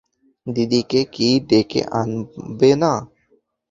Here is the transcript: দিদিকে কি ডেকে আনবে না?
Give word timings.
দিদিকে 0.47 1.01
কি 1.13 1.27
ডেকে 1.49 1.81
আনবে 1.99 2.71
না? 2.81 2.93